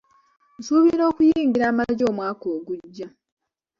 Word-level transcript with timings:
Nsuubira 0.57 1.03
okuyingira 1.11 1.65
amagye 1.71 2.03
omwaka 2.11 2.45
ogujja. 2.55 3.07